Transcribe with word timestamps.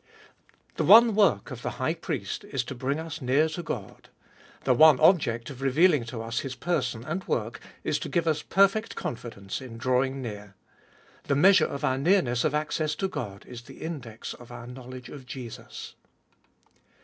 The 0.77 0.83
one 0.83 1.13
work 1.13 1.51
of 1.51 1.61
the 1.61 1.73
High 1.77 1.93
Priest 1.93 2.43
is 2.45 2.63
to 2.63 2.73
bring 2.73 2.97
us 2.99 3.21
near 3.21 3.47
to 3.49 3.61
God. 3.61 4.09
The 4.63 4.73
one 4.73 4.99
object 4.99 5.51
of 5.51 5.61
revealing 5.61 6.05
to 6.05 6.23
us 6.23 6.39
His 6.39 6.55
person 6.55 7.03
and 7.03 7.23
work 7.27 7.59
is 7.83 7.99
to 7.99 8.09
give 8.09 8.27
us 8.27 8.41
perfect 8.41 8.95
confidence 8.95 9.61
in 9.61 9.77
drawing 9.77 10.19
near. 10.19 10.55
The 11.25 11.35
measure 11.35 11.67
of 11.67 11.83
our 11.85 11.99
nearness 11.99 12.43
of 12.43 12.55
access 12.55 12.95
to 12.95 13.07
God 13.07 13.45
is 13.47 13.61
the 13.61 13.77
index 13.83 14.33
of 14.33 14.51
our 14.51 14.65
knowledge 14.65 15.09
of 15.09 15.27
Jesus. 15.27 15.93